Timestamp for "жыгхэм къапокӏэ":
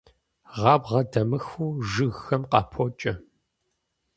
1.89-3.13